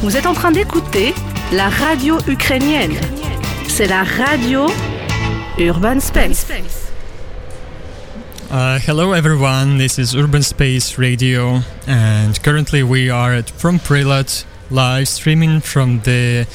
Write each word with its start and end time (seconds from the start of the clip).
Vous 0.00 0.16
êtes 0.16 0.26
en 0.26 0.32
train 0.32 0.52
d'écouter 0.52 1.12
la 1.52 1.68
radio 1.68 2.18
ukrainienne. 2.28 2.92
C'est 3.66 3.88
la 3.88 4.04
radio 4.04 4.66
Urban 5.58 5.98
Space. 5.98 6.46
Uh, 8.48 8.78
hello 8.86 9.12
everyone, 9.12 9.76
this 9.76 9.98
is 9.98 10.14
Urban 10.14 10.42
Space 10.42 10.98
Radio, 10.98 11.62
and 11.88 12.40
currently 12.44 12.84
we 12.84 13.10
are 13.10 13.34
at 13.34 13.50
From 13.50 13.80
Prelat 13.80 14.44
live 14.70 15.08
streaming 15.08 15.60
from 15.60 16.00
the 16.04 16.46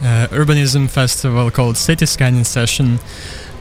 uh, 0.00 0.28
urbanism 0.30 0.88
festival 0.88 1.50
called 1.50 1.76
City 1.76 2.06
Scanning 2.06 2.44
Session. 2.44 3.00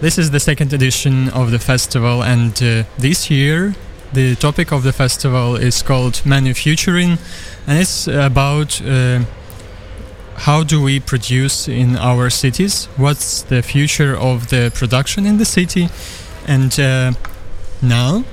This 0.01 0.19
is 0.19 0.29
the 0.29 0.39
second 0.39 0.71
edition 0.71 1.29
of 1.29 1.49
the 1.49 1.59
festival, 1.59 2.21
and 2.23 2.53
uh, 2.61 2.83
this 2.99 3.31
year 3.31 3.73
the 4.13 4.35
topic 4.35 4.71
of 4.71 4.83
the 4.83 4.91
festival 4.91 5.55
is 5.55 5.81
called 5.81 6.21
Manufacturing, 6.25 7.17
and 7.67 7.79
it's 7.79 8.07
about 8.07 8.81
uh, 8.81 9.21
how 10.35 10.63
do 10.63 10.81
we 10.81 10.99
produce 10.99 11.67
in 11.67 11.95
our 11.97 12.29
cities, 12.29 12.85
what's 12.97 13.43
the 13.43 13.61
future 13.61 14.17
of 14.17 14.49
the 14.49 14.71
production 14.73 15.25
in 15.25 15.37
the 15.37 15.45
city, 15.45 15.89
and 16.47 16.79
uh, 16.79 17.13
now 17.81 18.23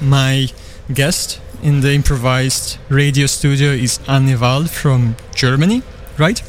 my 0.00 0.48
guest 0.92 1.40
in 1.62 1.80
the 1.80 1.94
improvised 1.94 2.78
radio 2.88 3.26
studio 3.26 3.70
is 3.70 3.98
Anne 4.06 4.38
Wald 4.38 4.68
from 4.68 5.16
Germany, 5.34 5.82
right? 6.18 6.42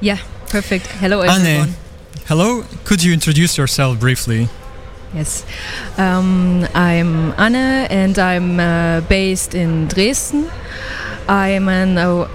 Yeah, 0.00 0.18
perfect. 0.48 0.86
Hello, 0.86 1.20
everyone. 1.22 1.68
Anne, 1.68 1.74
hello. 2.26 2.64
Could 2.84 3.02
you 3.02 3.12
introduce 3.12 3.58
yourself 3.58 3.98
briefly? 3.98 4.48
Yes, 5.14 5.44
um, 5.98 6.66
I'm 6.74 7.32
Anne 7.32 7.54
and 7.90 8.18
I'm 8.18 8.58
uh, 8.58 9.02
based 9.02 9.54
in 9.54 9.86
Dresden. 9.86 10.50
I'm 11.28 11.68
an 11.68 11.98
uh, 11.98 12.30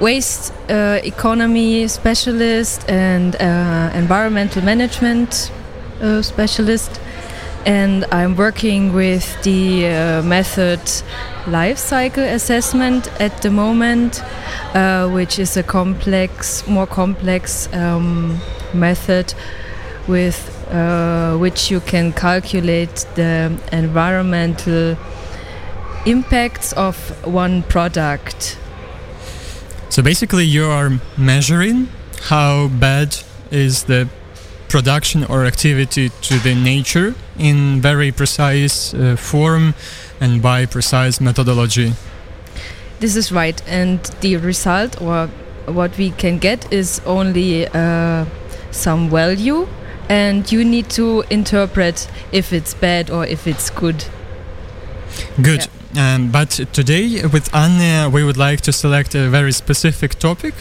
waste 0.00 0.52
uh, 0.68 0.98
economy 1.04 1.86
specialist 1.86 2.84
and 2.90 3.36
uh, 3.36 3.92
environmental 3.94 4.60
management 4.64 5.52
uh, 6.00 6.20
specialist. 6.22 7.00
And 7.64 8.04
I'm 8.10 8.34
working 8.34 8.92
with 8.92 9.40
the 9.44 9.86
uh, 9.86 10.22
method 10.22 10.80
life 11.46 11.78
cycle 11.78 12.24
assessment 12.24 13.06
at 13.20 13.40
the 13.42 13.50
moment, 13.50 14.20
which 15.14 15.38
is 15.38 15.56
a 15.56 15.62
complex, 15.62 16.66
more 16.66 16.88
complex 16.88 17.72
um, 17.72 18.40
method 18.74 19.32
with 20.08 20.59
uh, 20.70 21.36
which 21.36 21.70
you 21.70 21.80
can 21.80 22.12
calculate 22.12 23.06
the 23.14 23.58
environmental 23.72 24.96
impacts 26.06 26.72
of 26.72 26.96
one 27.26 27.62
product. 27.64 28.58
So 29.88 30.02
basically, 30.02 30.44
you 30.44 30.66
are 30.66 31.00
measuring 31.16 31.88
how 32.28 32.68
bad 32.68 33.16
is 33.50 33.84
the 33.84 34.08
production 34.68 35.24
or 35.24 35.44
activity 35.44 36.10
to 36.22 36.38
the 36.38 36.54
nature 36.54 37.14
in 37.36 37.80
very 37.80 38.12
precise 38.12 38.94
uh, 38.94 39.16
form 39.16 39.74
and 40.20 40.40
by 40.40 40.66
precise 40.66 41.20
methodology. 41.20 41.92
This 43.00 43.16
is 43.16 43.32
right, 43.32 43.60
and 43.66 43.98
the 44.20 44.36
result 44.36 45.00
or 45.02 45.28
what 45.66 45.96
we 45.98 46.10
can 46.10 46.38
get 46.38 46.72
is 46.72 47.00
only 47.04 47.66
uh, 47.66 48.26
some 48.70 49.10
value, 49.10 49.66
and 50.10 50.50
you 50.50 50.64
need 50.64 50.90
to 50.90 51.22
interpret 51.30 52.10
if 52.32 52.52
it's 52.52 52.74
bad 52.74 53.10
or 53.10 53.24
if 53.24 53.46
it's 53.46 53.70
good. 53.70 54.04
Good. 55.40 55.68
Um, 55.96 56.30
but 56.30 56.50
today, 56.72 57.22
with 57.26 57.54
Anne, 57.54 58.12
we 58.12 58.24
would 58.24 58.36
like 58.36 58.60
to 58.62 58.72
select 58.72 59.14
a 59.14 59.28
very 59.28 59.52
specific 59.52 60.16
topic, 60.16 60.54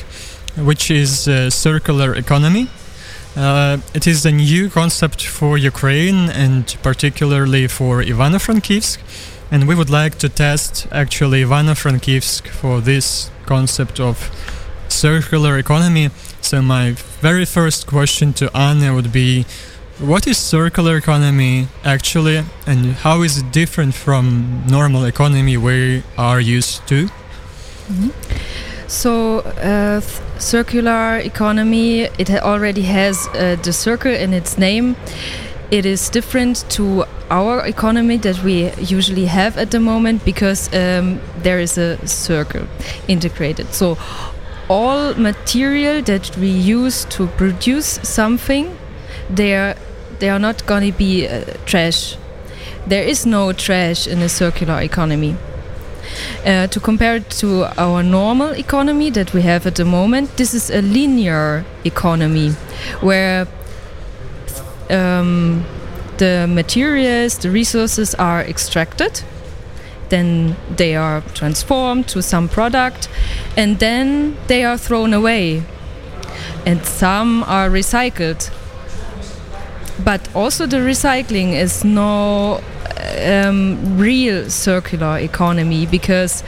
which 0.56 0.92
is 0.92 1.28
uh, 1.28 1.50
circular 1.50 2.14
economy. 2.16 2.68
Uh, 3.36 3.78
it 3.94 4.06
is 4.06 4.26
a 4.26 4.32
new 4.32 4.70
concept 4.70 5.26
for 5.26 5.58
Ukraine 5.58 6.30
and 6.30 6.78
particularly 6.84 7.68
for 7.68 8.04
Ivano-Frankivsk, 8.04 9.00
and 9.52 9.68
we 9.68 9.76
would 9.76 9.90
like 9.90 10.18
to 10.20 10.30
test 10.30 10.88
actually 10.92 11.44
Ivano-Frankivsk 11.44 12.48
for 12.48 12.82
this 12.82 13.32
concept 13.46 14.00
of 14.00 14.30
circular 14.90 15.58
economy. 15.58 16.10
So 16.42 16.62
my 16.62 16.92
very 17.22 17.46
first 17.46 17.88
question 17.88 18.34
to 18.34 18.56
Anne 18.56 18.96
would 18.96 19.12
be, 19.12 19.46
what 20.00 20.26
is 20.28 20.38
circular 20.38 20.96
economy 20.96 21.68
actually, 21.84 22.44
and 22.66 22.94
how 23.04 23.22
is 23.22 23.38
it 23.38 23.52
different 23.52 23.94
from 23.94 24.64
normal 24.68 25.06
economy 25.06 25.58
we 25.58 26.04
are 26.18 26.40
used 26.40 26.88
to? 26.88 27.10
So, 28.88 29.40
uh, 29.40 30.02
circular 30.40 31.18
economy, 31.18 32.10
it 32.18 32.32
already 32.32 32.82
has 32.84 33.28
uh, 33.28 33.58
the 33.62 33.72
circle 33.72 34.12
in 34.12 34.34
its 34.34 34.58
name. 34.58 34.96
It 35.70 35.86
is 35.86 36.10
different 36.10 36.66
to 36.72 37.06
our 37.30 37.64
economy 37.68 38.18
that 38.18 38.44
we 38.44 38.72
usually 38.80 39.26
have 39.26 39.58
at 39.58 39.70
the 39.70 39.80
moment 39.80 40.26
because 40.26 40.74
um, 40.74 41.20
there 41.44 41.60
is 41.60 41.78
a 41.78 41.98
circle 42.08 42.66
integrated. 43.08 43.74
So, 43.76 43.98
all 44.70 45.14
material 45.16 46.02
that 46.04 46.38
we 46.38 46.48
use 46.48 47.06
to 47.06 47.28
produce 47.28 48.00
something, 48.04 48.78
they 49.30 49.56
are 49.56 49.76
they 50.20 50.30
are 50.30 50.40
not 50.40 50.66
going 50.66 50.92
to 50.92 50.98
be 50.98 51.28
uh, 51.28 51.44
trash. 51.66 52.18
There 52.88 53.04
is 53.04 53.26
no 53.26 53.54
trash 53.54 54.08
in 54.08 54.22
a 54.22 54.30
circular 54.30 54.82
economy. 54.82 55.36
Uh, 56.46 56.68
to 56.68 56.80
compare 56.80 57.18
it 57.18 57.30
to 57.30 57.66
our 57.78 58.04
normal 58.04 58.52
economy 58.56 59.10
that 59.12 59.34
we 59.34 59.42
have 59.42 59.66
at 59.66 59.76
the 59.76 59.86
moment, 59.86 60.36
this 60.38 60.54
is 60.54 60.70
a 60.70 60.82
linear 60.82 61.64
economy 61.86 62.52
where 63.02 63.48
um, 64.90 65.64
the 66.18 66.48
materials, 66.50 67.38
the 67.38 67.50
resources 67.50 68.16
are 68.16 68.42
extracted, 68.42 69.22
then 70.10 70.56
they 70.76 70.96
are 70.96 71.22
transformed 71.34 72.08
to 72.10 72.22
some 72.22 72.48
product, 72.48 73.10
and 73.56 73.80
then 73.80 74.38
they 74.48 74.64
are 74.64 74.78
thrown 74.78 75.14
away. 75.14 75.64
And 76.66 76.86
some 76.86 77.44
are 77.44 77.70
recycled. 77.70 78.52
But 80.04 80.34
also, 80.36 80.66
the 80.66 80.78
recycling 80.78 81.54
is 81.54 81.84
no 81.84 82.62
um, 83.26 83.98
real 83.98 84.50
circular 84.50 85.18
economy 85.20 85.86
because 85.86 86.44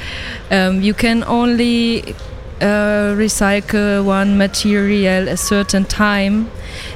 um, 0.49 0.81
you 0.81 0.93
can 0.93 1.23
only 1.23 2.15
uh, 2.61 3.15
recycle 3.17 4.05
one 4.05 4.37
material 4.37 5.27
a 5.27 5.37
certain 5.37 5.85
time 5.85 6.49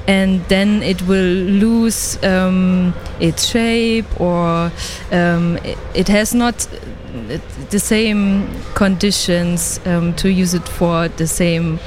and 0.07 0.43
then 0.47 0.83
it 0.83 1.01
will 1.03 1.33
lose 1.59 2.23
um, 2.23 2.93
its 3.19 3.45
shape 3.47 4.05
or 4.19 4.71
um, 5.11 5.57
it, 5.63 5.77
it 5.93 6.07
has 6.07 6.33
not 6.33 6.67
the 7.69 7.79
same 7.79 8.47
conditions 8.73 9.79
um, 9.85 10.13
to 10.15 10.29
use 10.29 10.53
it 10.53 10.67
for 10.67 11.07
the 11.07 11.27
same 11.27 11.79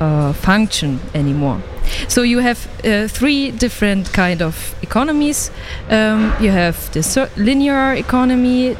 uh, 0.00 0.32
function 0.32 1.00
anymore. 1.14 1.60
So 2.06 2.22
you 2.22 2.38
have 2.38 2.68
uh, 2.84 3.08
three 3.08 3.50
different 3.50 4.12
kind 4.12 4.42
of 4.42 4.74
economies. 4.82 5.50
Um, 5.90 6.34
you 6.40 6.50
have 6.50 6.92
the 6.92 7.30
linear 7.36 7.94
economy. 7.94 8.76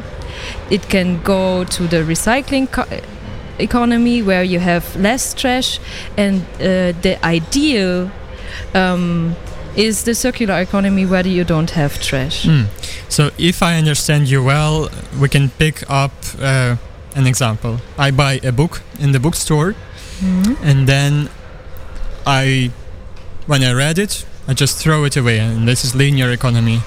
It 0.71 0.89
can 0.89 1.23
go 1.23 1.65
to 1.65 1.89
the 1.89 2.03
recycling 2.05 2.71
co- 2.71 2.87
economy 3.59 4.23
where 4.23 4.45
you 4.45 4.61
have 4.61 4.95
less 4.97 5.35
trash, 5.35 5.81
and 6.17 6.43
uh, 6.61 6.93
the 7.03 7.19
ideal 7.25 8.11
um, 8.75 9.35
is 9.77 10.05
the 10.05 10.15
circular 10.15 10.61
economy 10.61 11.07
where 11.07 11.27
you 11.27 11.45
don't 11.45 11.71
have 11.71 12.01
trash. 12.01 12.45
Hmm. 12.45 12.65
So, 13.09 13.31
if 13.39 13.63
I 13.63 13.77
understand 13.77 14.29
you 14.29 14.43
well, 14.43 14.91
we 15.21 15.29
can 15.29 15.51
pick 15.51 15.89
up 15.89 16.13
uh, 16.41 16.77
an 17.15 17.27
example. 17.27 17.79
I 17.97 18.11
buy 18.11 18.41
a 18.43 18.53
book 18.53 18.83
in 18.99 19.13
the 19.13 19.21
bookstore, 19.21 19.75
and 20.63 20.87
then 20.89 21.29
I, 22.27 22.71
when 23.47 23.63
I 23.63 23.73
read 23.73 23.99
it, 23.99 24.27
I 24.49 24.55
just 24.55 24.79
throw 24.79 25.05
it 25.05 25.17
away, 25.17 25.39
and 25.39 25.69
this 25.69 25.85
is 25.85 25.95
linear 25.95 26.31
economy. 26.31 26.81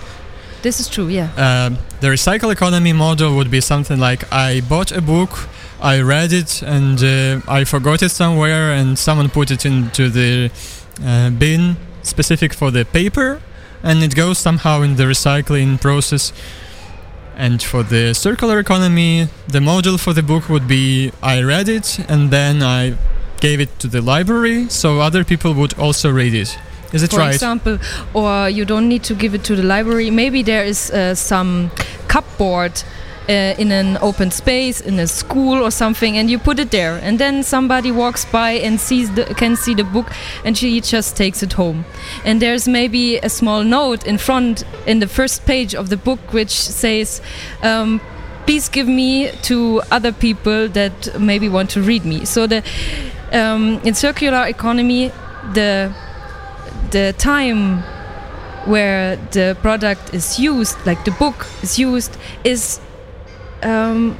This 0.62 0.80
is 0.80 0.88
true, 0.88 1.08
yeah. 1.08 1.30
Uh, 1.38 1.70
the 2.02 2.08
recycle 2.08 2.52
economy 2.52 2.94
model 2.94 3.36
would 3.36 3.50
be 3.50 3.62
something 3.62 4.00
like 4.00 4.32
I 4.32 4.62
bought 4.62 4.92
a 4.92 5.02
book, 5.02 5.48
I 5.82 6.02
read 6.02 6.34
it, 6.34 6.62
and 6.62 7.02
uh, 7.04 7.42
I 7.48 7.64
forgot 7.64 8.04
it 8.04 8.10
somewhere, 8.10 8.72
and 8.72 8.98
someone 9.00 9.30
put 9.30 9.50
it 9.50 9.66
into 9.66 10.10
the 10.10 10.52
bin 10.98 11.78
specific 12.04 12.54
for 12.54 12.72
the 12.72 12.86
paper, 12.86 13.42
and 13.84 14.04
it 14.04 14.16
goes 14.16 14.38
somehow 14.38 14.82
in 14.82 14.96
the 14.96 15.04
recycling 15.04 15.80
process. 15.80 16.34
And 17.36 17.62
for 17.62 17.84
the 17.84 18.14
circular 18.14 18.60
economy, 18.60 19.28
the 19.48 19.62
model 19.62 19.98
for 19.98 20.14
the 20.14 20.22
book 20.22 20.50
would 20.50 20.68
be 20.68 21.12
I 21.24 21.42
read 21.42 21.70
it 21.70 21.98
and 22.08 22.30
then 22.30 22.62
I 22.62 22.98
gave 23.40 23.60
it 23.60 23.80
to 23.80 23.88
the 23.88 24.02
library 24.02 24.70
so 24.70 25.00
other 25.00 25.24
people 25.24 25.54
would 25.56 25.74
also 25.80 26.12
read 26.12 26.34
it. 26.34 26.58
Is 26.94 27.04
it 27.04 27.12
right? 27.12 27.12
for 27.12 27.20
right? 27.20 27.34
example, 27.34 27.80
or 28.14 28.50
you 28.50 28.66
don't 28.66 28.88
need 28.88 29.04
to 29.04 29.16
give 29.16 29.34
it 29.34 29.44
to 29.46 29.56
the 29.56 29.64
library. 29.64 30.12
Maybe 30.12 30.44
there 30.44 30.64
is 30.64 30.92
uh, 30.92 31.16
some 31.16 31.72
cupboard 32.08 32.84
uh, 33.30 33.56
in 33.58 33.72
an 33.72 33.98
open 34.02 34.32
space 34.32 34.82
in 34.82 35.00
a 35.00 35.08
school 35.08 35.62
or 35.64 35.72
something 35.72 36.18
and 36.18 36.30
you 36.30 36.40
put 36.40 36.60
it 36.60 36.72
there. 36.72 36.98
And 36.98 37.20
then 37.20 37.44
somebody 37.44 37.92
walks 37.92 38.26
by 38.26 38.52
and 38.52 38.80
sees 38.80 39.14
the, 39.14 39.26
can 39.26 39.56
see 39.56 39.74
the 39.74 39.84
book 39.84 40.12
and 40.44 40.58
she 40.58 40.82
just 40.82 41.16
takes 41.16 41.44
it 41.44 41.54
home. 41.54 41.86
And 42.26 42.42
there's 42.42 42.68
maybe 42.68 43.18
a 43.18 43.30
small 43.30 43.64
note 43.64 44.06
in 44.06 44.18
front 44.18 44.64
in 44.86 45.00
the 45.00 45.08
first 45.08 45.46
page 45.46 45.76
of 45.76 45.90
the 45.90 45.98
book 45.98 46.20
which 46.34 46.52
says 46.52 47.22
um, 47.62 48.02
please 48.46 48.70
give 48.70 48.88
me 48.88 49.32
to 49.44 49.82
other 49.92 50.12
people 50.12 50.68
that 50.70 51.20
maybe 51.20 51.48
want 51.48 51.70
to 51.72 51.82
read 51.82 52.06
me. 52.06 52.26
So 52.26 52.48
the 52.48 52.64
um, 53.32 53.80
in 53.84 53.94
circular 53.94 54.46
economy 54.48 55.12
the 55.54 55.94
the 56.92 57.14
time 57.18 57.84
where 58.66 59.16
the 59.32 59.58
product 59.62 60.14
is 60.14 60.40
used, 60.40 60.78
like 60.86 61.04
the 61.06 61.12
book 61.12 61.48
is 61.64 61.80
used, 61.80 62.16
is 62.44 62.80
um, 63.64 64.18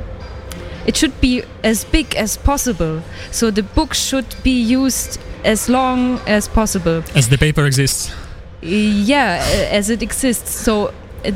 it 0.86 0.98
should 0.98 1.20
be 1.22 1.44
as 1.64 1.84
big 1.86 2.16
as 2.16 2.38
possible. 2.38 3.02
So 3.32 3.52
the 3.52 3.64
book 3.64 3.94
should 3.94 4.36
be 4.44 4.62
used 4.62 5.20
as 5.44 5.70
long 5.70 6.20
as 6.28 6.48
possible. 6.48 7.04
As 7.16 7.30
the 7.30 7.38
paper 7.38 7.66
exists. 7.66 8.14
Yeah, 8.62 9.44
as 9.72 9.90
it 9.90 10.02
exists. 10.02 10.52
So 10.52 10.94
it, 11.24 11.36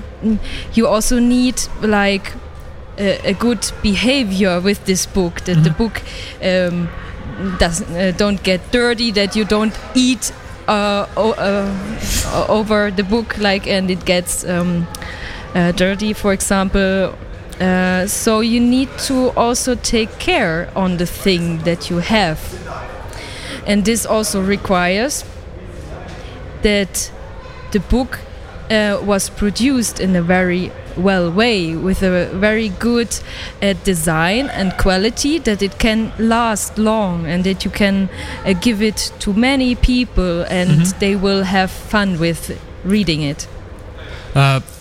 you 0.73 0.87
also 0.87 1.19
need 1.19 1.61
like 1.81 2.33
a, 2.97 3.29
a, 3.29 3.33
good 3.33 3.71
behavior 3.81 4.59
with 4.59 4.85
this 4.85 5.05
book. 5.05 5.41
That 5.41 5.57
mm 5.57 5.61
-hmm. 5.61 5.63
the 5.63 5.69
mm-hmm. 5.69 5.83
book 5.83 6.01
um, 6.41 6.89
doesn't 7.59 7.89
uh, 7.89 8.17
don't 8.17 8.43
get 8.43 8.61
dirty. 8.71 9.11
That 9.11 9.35
you 9.35 9.45
don't 9.45 9.75
eat 9.93 10.33
uh, 10.67 11.05
uh, 11.17 12.45
over 12.49 12.91
the 12.91 13.03
book, 13.03 13.37
like, 13.37 13.67
and 13.67 13.89
it 13.89 14.05
gets 14.05 14.43
um, 14.43 14.87
uh, 15.53 15.71
dirty, 15.71 16.13
for 16.13 16.33
example. 16.33 17.13
Uh, 17.59 18.05
so 18.05 18.41
you 18.41 18.59
need 18.59 18.89
to 18.97 19.29
also 19.37 19.75
take 19.75 20.19
care 20.19 20.69
on 20.75 20.97
the 20.97 21.05
thing 21.05 21.59
that 21.59 21.89
you 21.89 21.99
have, 21.99 22.39
and 23.65 23.85
this 23.85 24.05
also 24.05 24.41
requires 24.41 25.23
that 26.63 27.11
the 27.71 27.79
book 27.79 28.19
uh, 28.69 28.99
was 29.03 29.29
produced 29.29 29.99
in 29.99 30.15
a 30.15 30.21
very 30.21 30.71
well 30.97 31.31
way 31.31 31.75
with 31.75 32.01
a 32.01 32.29
very 32.33 32.69
good 32.69 33.19
uh, 33.61 33.73
design 33.83 34.49
and 34.49 34.73
quality 34.77 35.37
that 35.39 35.61
it 35.61 35.77
can 35.77 36.11
last 36.17 36.77
long 36.77 37.25
and 37.25 37.43
that 37.43 37.65
you 37.65 37.71
can 37.71 38.09
uh, 38.45 38.53
give 38.53 38.81
it 38.81 39.11
to 39.19 39.33
many 39.33 39.75
people 39.75 40.45
and 40.49 40.69
mm 40.69 40.77
-hmm. 40.77 40.99
they 40.99 41.15
will 41.15 41.43
have 41.43 41.67
fun 41.67 42.17
with 42.19 42.51
reading 42.85 43.21
it. 43.23 43.47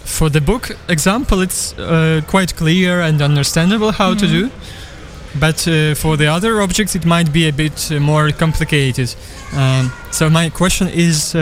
Uh, 0.05 0.07
for 0.07 0.31
the 0.31 0.41
book 0.41 0.71
example, 0.89 1.43
it's 1.43 1.73
uh, 1.79 2.21
quite 2.27 2.55
clear 2.57 3.01
and 3.01 3.21
understandable 3.21 3.93
how 3.93 4.15
mm 4.15 4.19
to 4.19 4.27
mm-hmm. 4.27 4.49
do. 4.49 5.41
But 5.41 5.67
uh, 5.67 5.95
for 5.95 6.17
the 6.17 6.27
other 6.27 6.61
objects, 6.61 6.95
it 6.95 7.05
might 7.05 7.33
be 7.33 7.49
a 7.49 7.53
bit 7.53 7.91
uh, 7.91 7.99
more 8.01 8.31
complicated. 8.31 9.15
Um, 9.53 9.93
so 10.13 10.31
my 10.31 10.51
question 10.51 10.89
is: 10.89 11.35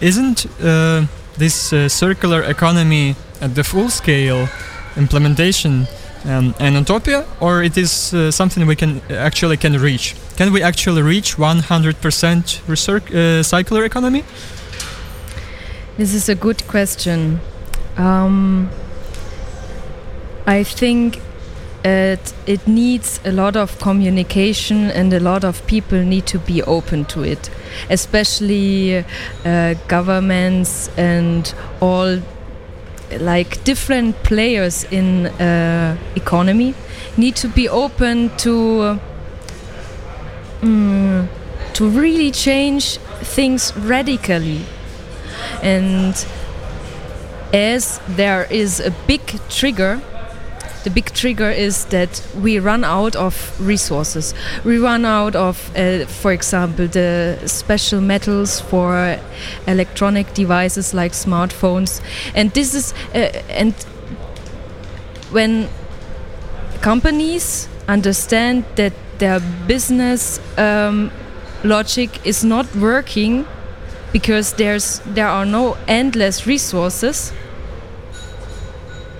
Isn't 0.00 0.46
this 1.36 1.72
circular 1.92 2.42
economy 2.42 3.14
at 3.40 3.54
the 3.54 3.62
full 3.62 3.90
scale 3.90 4.48
implementation 4.96 5.86
um, 6.24 6.54
an 6.58 6.74
utopia 6.74 7.24
or 7.40 7.62
it 7.62 7.76
is 7.76 8.12
uh, 8.12 8.30
something 8.30 8.66
we 8.66 8.76
can 8.76 9.00
actually 9.10 9.56
can 9.56 9.78
reach 9.78 10.16
can 10.36 10.52
we 10.52 10.62
actually 10.62 11.02
reach 11.02 11.36
100% 11.36 12.68
research, 12.68 13.14
uh, 13.14 13.42
circular 13.42 13.84
economy 13.84 14.24
this 15.96 16.14
is 16.14 16.28
a 16.28 16.34
good 16.34 16.66
question 16.66 17.40
um, 17.98 18.70
i 20.46 20.62
think 20.62 21.20
it, 21.84 22.34
it 22.46 22.66
needs 22.66 23.20
a 23.24 23.30
lot 23.30 23.56
of 23.56 23.78
communication 23.78 24.90
and 24.90 25.12
a 25.12 25.20
lot 25.20 25.44
of 25.44 25.64
people 25.66 25.98
need 25.98 26.26
to 26.26 26.38
be 26.38 26.62
open 26.62 27.04
to 27.04 27.22
it 27.22 27.50
especially 27.90 29.04
uh, 29.44 29.74
governments 29.86 30.90
and 30.96 31.54
all 31.80 32.18
like 33.20 33.62
different 33.64 34.14
players 34.22 34.84
in 34.90 35.26
uh, 35.26 35.96
economy 36.16 36.74
need 37.16 37.36
to 37.36 37.48
be 37.48 37.68
open 37.68 38.30
to 38.36 38.98
um, 40.62 41.28
to 41.74 41.88
really 41.88 42.30
change 42.30 42.98
things 43.22 43.72
radically. 43.76 44.62
And 45.62 46.14
as 47.52 48.00
there 48.08 48.44
is 48.50 48.80
a 48.80 48.90
big 49.06 49.22
trigger 49.48 50.00
the 50.84 50.90
big 50.90 51.12
trigger 51.12 51.50
is 51.50 51.86
that 51.86 52.22
we 52.40 52.58
run 52.58 52.84
out 52.84 53.16
of 53.16 53.34
resources. 53.60 54.32
We 54.64 54.78
run 54.78 55.04
out 55.04 55.34
of, 55.34 55.70
uh, 55.76 56.06
for 56.06 56.32
example, 56.32 56.86
the 56.86 57.38
special 57.46 58.00
metals 58.00 58.60
for 58.60 59.18
electronic 59.66 60.32
devices 60.34 60.94
like 60.94 61.12
smartphones, 61.12 62.00
and 62.34 62.52
this 62.52 62.74
is 62.74 62.94
uh, 63.14 63.42
and 63.50 63.74
when 65.30 65.68
companies 66.80 67.68
understand 67.88 68.64
that 68.76 68.92
their 69.18 69.40
business 69.66 70.40
um, 70.56 71.10
logic 71.64 72.24
is 72.24 72.44
not 72.44 72.66
working 72.76 73.46
because 74.12 74.54
there's 74.54 75.00
there 75.00 75.28
are 75.28 75.44
no 75.44 75.76
endless 75.86 76.46
resources 76.46 77.32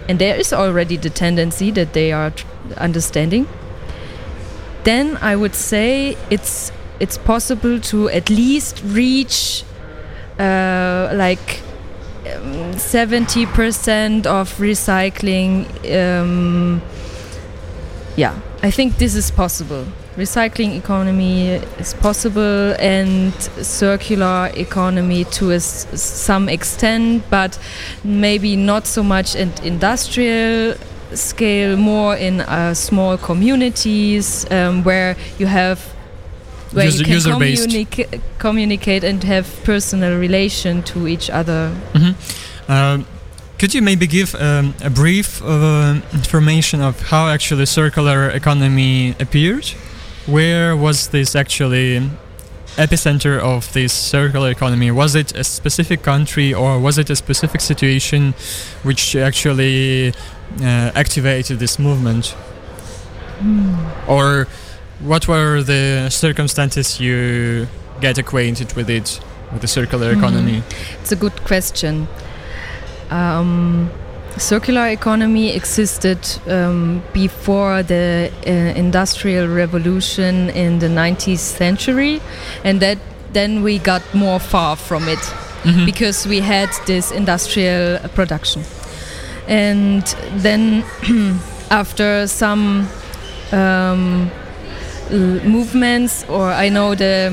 and 0.08 0.19
there 0.19 0.37
is 0.37 0.52
already 0.52 0.96
the 0.96 1.11
tendency 1.11 1.70
that 1.70 1.93
they 1.93 2.12
are 2.12 2.32
understanding, 2.79 3.46
then 4.85 5.19
I 5.20 5.37
would 5.37 5.55
say 5.55 6.17
it's 6.31 6.73
it's 6.99 7.19
possible 7.19 7.79
to 7.81 8.08
at 8.08 8.31
least 8.31 8.82
reach 8.85 9.64
uh, 10.38 11.11
like 11.14 11.61
um, 12.35 12.79
seventy 12.79 13.44
um, 13.44 13.52
percent 13.52 14.26
of 14.26 14.52
recycling. 14.55 15.67
Um, 15.94 16.81
yeah, 18.17 18.35
I 18.62 18.70
think 18.70 18.96
this 18.96 19.14
is 19.14 19.31
possible 19.31 19.87
recycling 20.18 20.76
economy 20.76 21.50
is 21.78 21.94
possible 21.94 22.74
and 22.80 23.32
circular 23.62 24.50
economy 24.54 25.24
to 25.24 25.52
a 25.52 25.60
some 25.60 26.48
extent, 26.48 27.22
but 27.30 27.58
maybe 28.02 28.56
not 28.56 28.86
so 28.86 29.02
much 29.02 29.36
in 29.36 29.52
industrial 29.62 30.74
scale, 31.14 31.76
more 31.76 32.16
in 32.16 32.40
uh, 32.40 32.74
small 32.74 33.16
communities 33.16 34.44
um, 34.50 34.82
where 34.82 35.16
you 35.38 35.46
have 35.46 35.78
where 36.72 36.87
user, 36.87 36.98
you 36.98 37.04
can 37.04 37.40
communica 37.40 38.20
communicate 38.38 39.04
and 39.04 39.25
have 39.25 39.46
personal 39.64 40.18
relation 40.18 40.82
to 40.82 41.06
each 41.06 41.30
other. 41.30 41.70
Mm 41.94 42.02
-hmm. 42.02 43.04
could 43.58 43.75
you 43.75 43.82
maybe 43.82 44.06
give 44.06 44.37
um, 44.38 44.75
a 44.84 44.90
brief 44.90 45.40
uh, 45.42 45.96
information 46.12 46.82
of 46.82 46.94
how 47.10 47.28
actually 47.28 47.66
circular 47.66 48.30
economy 48.34 49.14
appeared? 49.20 49.75
Where 50.28 50.76
was 50.76 51.08
this 51.08 51.35
actually 51.35 52.11
epicenter 52.76 53.40
of 53.40 53.73
this 53.73 53.92
circular 53.92 54.50
economy? 54.50 54.90
Was 54.90 55.14
it 55.14 55.35
a 55.35 55.42
specific 55.42 56.02
country 56.02 56.52
or 56.52 56.78
was 56.78 56.99
it 56.99 57.11
a 57.11 57.16
specific 57.16 57.61
situation 57.61 58.35
which 58.82 59.16
actually 59.16 60.12
uh, 60.61 60.92
activated 60.94 61.58
this 61.58 61.78
movement? 61.78 62.37
Mm. 63.40 64.08
Or 64.08 64.47
what 65.00 65.26
were 65.26 65.62
the 65.62 66.08
circumstances 66.11 67.00
you 67.00 67.66
get 68.00 68.18
acquainted 68.18 68.75
with 68.75 68.90
it, 68.90 69.20
with 69.52 69.62
the 69.62 69.68
circular 69.68 70.12
mm. 70.12 70.18
economy? 70.18 70.62
It's 71.00 71.12
a 71.12 71.16
good 71.16 71.44
question. 71.44 72.06
Um, 73.11 73.90
circular 74.37 74.88
economy 74.88 75.50
existed 75.54 76.18
um, 76.47 77.02
before 77.12 77.82
the 77.82 78.30
uh, 78.47 78.50
industrial 78.50 79.49
revolution 79.49 80.50
in 80.50 80.78
the 80.78 80.87
19th 80.87 81.38
century 81.38 82.20
and 82.64 82.80
that 82.80 82.99
then 83.32 83.62
we 83.62 83.78
got 83.78 84.02
more 84.14 84.38
far 84.38 84.76
from 84.76 85.08
it 85.08 85.18
mm 85.64 85.70
-hmm. 85.70 85.85
because 85.87 86.28
we 86.28 86.40
had 86.40 86.68
this 86.87 87.11
industrial 87.11 87.99
production 88.14 88.64
and 89.49 90.16
then 90.42 90.85
after 91.70 92.26
some 92.28 92.87
um, 93.52 94.30
movements 95.44 96.25
or 96.28 96.52
i 96.52 96.68
know 96.68 96.94
the 96.94 97.32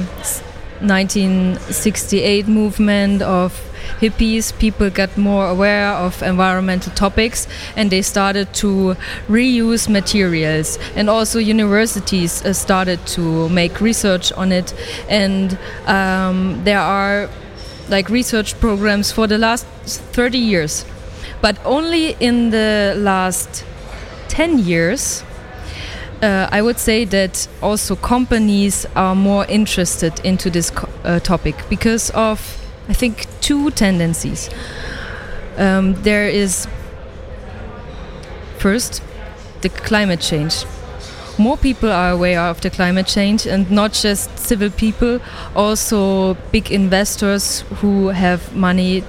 1968 0.82 2.48
movement 2.48 3.22
of 3.22 3.54
hippies, 4.00 4.58
people 4.60 4.89
got 4.89 5.18
more 5.18 5.48
aware 5.48 5.89
of 5.89 6.22
environmental 6.22 6.92
topics 6.94 7.48
and 7.75 7.92
they 7.92 8.01
started 8.01 8.54
to 8.56 8.96
reuse 9.27 9.89
materials. 9.89 10.77
And 10.96 11.10
also, 11.10 11.39
universities 11.39 12.44
uh, 12.46 12.54
started 12.54 13.06
to 13.08 13.50
make 13.50 13.82
research 13.82 14.32
on 14.34 14.51
it. 14.51 14.74
And 15.10 15.58
um, 15.88 16.63
there 16.63 16.80
are 16.80 17.30
like 17.89 18.10
research 18.10 18.60
programs 18.60 19.12
for 19.12 19.27
the 19.27 19.38
last 19.38 19.65
30 19.86 20.38
years. 20.38 20.86
But 21.42 21.58
only 21.65 22.15
in 22.20 22.50
the 22.50 22.96
last 22.98 23.65
10 24.30 24.60
years, 24.60 25.24
uh, 26.22 26.48
I 26.51 26.62
would 26.62 26.80
say 26.80 27.06
that 27.06 27.48
also 27.62 27.96
companies 27.96 28.86
are 28.96 29.15
more 29.15 29.46
interested 29.46 30.20
into 30.24 30.50
this 30.50 30.72
uh, 31.04 31.20
topic 31.20 31.56
because 31.70 32.10
of, 32.12 32.65
I 32.89 32.94
think, 32.94 33.27
two 33.42 33.72
tendencies. 33.72 34.50
Um, 35.58 35.96
there 36.04 36.27
is 36.27 36.68
first 38.58 39.01
the 39.62 39.70
climate 39.70 40.20
change. 40.22 40.65
More 41.38 41.58
people 41.58 41.92
are 41.92 42.12
aware 42.12 42.39
of 42.39 42.62
the 42.62 42.70
climate 42.70 43.08
change, 43.08 43.46
and 43.46 43.70
not 43.70 43.94
just 43.94 44.38
civil 44.38 44.70
people, 44.70 45.20
also 45.56 46.36
big 46.51 46.72
investors 46.72 47.63
who 47.82 48.10
have 48.10 48.56
money 48.56 49.04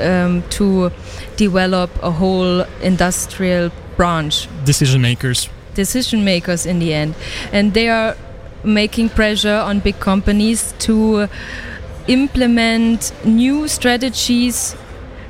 um, 0.00 0.42
to 0.50 0.90
develop 1.36 1.90
a 2.02 2.10
whole 2.10 2.64
industrial 2.82 3.70
branch. 3.96 4.48
Decision 4.64 5.02
makers. 5.02 5.48
Decision 5.74 6.24
makers 6.24 6.66
in 6.66 6.78
the 6.78 6.94
end. 6.94 7.14
And 7.52 7.74
they 7.74 7.88
are 7.88 8.16
making 8.64 9.08
pressure 9.08 9.56
on 9.56 9.80
big 9.80 9.98
companies 9.98 10.74
to 10.80 11.28
implement 12.08 13.12
new 13.24 13.68
strategies 13.68 14.76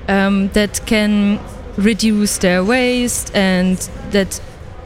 um, 0.09 0.49
that 0.49 0.85
can 0.87 1.41
reduce 1.76 2.38
their 2.38 2.64
waste 2.64 3.35
and 3.35 3.79
that 4.11 4.41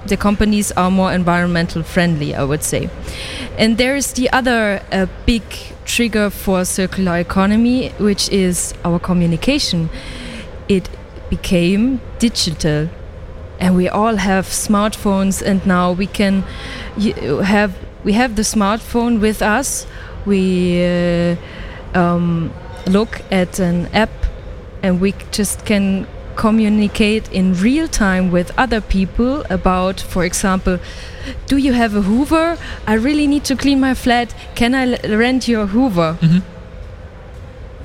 the 0.07 0.17
companies 0.17 0.73
are 0.73 0.91
more 0.91 1.13
environmental 1.13 1.83
friendly, 1.83 2.35
I 2.35 2.45
would 2.45 2.63
say. 2.63 2.89
And 3.59 3.77
there 3.77 3.97
is 3.97 4.13
the 4.13 4.31
other 4.31 4.83
uh, 4.93 5.07
big 5.25 5.43
trigger 5.85 6.31
for 6.31 6.65
circular 6.65 7.19
economy, 7.19 7.91
which 7.99 8.29
is 8.29 8.75
our 8.85 8.99
communication. 8.99 9.91
It 10.69 10.89
became 11.31 12.01
digital. 12.19 12.89
And 13.59 13.75
we 13.75 13.89
all 13.89 14.17
have 14.17 14.47
smartphones, 14.47 15.43
and 15.43 15.67
now 15.67 15.93
we 15.93 16.07
can 16.07 16.43
have 17.45 17.75
we 18.05 18.13
have 18.13 18.37
the 18.37 18.43
smartphone 18.43 19.19
with 19.19 19.41
us. 19.41 19.87
We 20.27 20.85
uh, 20.85 21.37
um, 21.95 22.53
look 22.87 23.21
at 23.31 23.59
an 23.59 23.87
app, 23.95 24.11
and 24.83 25.01
we 25.01 25.15
just 25.31 25.65
can 25.67 26.07
communicate 26.37 27.31
in 27.33 27.55
real 27.55 27.89
time 27.89 28.31
with 28.31 28.53
other 28.59 28.81
people 28.81 29.43
about, 29.51 30.01
for 30.01 30.25
example, 30.25 30.79
do 31.47 31.57
you 31.57 31.73
have 31.73 31.97
a 31.97 32.03
Hoover? 32.03 32.59
I 32.87 32.95
really 32.95 33.27
need 33.27 33.45
to 33.45 33.57
clean 33.57 33.81
my 33.81 33.95
flat. 33.95 34.35
Can 34.55 34.75
I 34.75 34.97
rent 35.17 35.49
your 35.49 35.67
Hoover? 35.67 36.17
Mm 36.21 36.29
-hmm. 36.29 36.43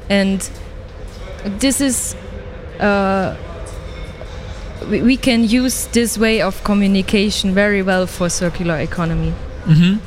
And 0.10 0.51
this 1.60 1.81
is. 1.81 2.15
Uh, 2.79 3.36
we, 4.89 5.01
we 5.01 5.17
can 5.17 5.43
use 5.43 5.88
this 5.91 6.17
way 6.17 6.43
of 6.43 6.63
communication 6.63 7.53
very 7.53 7.84
well 7.84 8.08
for 8.08 8.29
circular 8.29 8.79
economy. 8.79 9.34
Mm 9.65 9.74
-hmm. 9.74 9.98